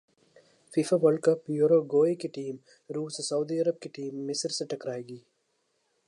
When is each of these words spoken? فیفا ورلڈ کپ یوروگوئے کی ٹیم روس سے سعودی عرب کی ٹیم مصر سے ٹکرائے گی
فیفا 0.73 0.95
ورلڈ 1.01 1.21
کپ 1.25 1.49
یوروگوئے 1.51 2.13
کی 2.21 2.27
ٹیم 2.37 2.55
روس 2.89 3.17
سے 3.17 3.23
سعودی 3.23 3.59
عرب 3.61 3.79
کی 3.81 3.89
ٹیم 3.95 4.13
مصر 4.27 4.49
سے 4.57 4.65
ٹکرائے 4.71 5.01
گی 5.07 5.17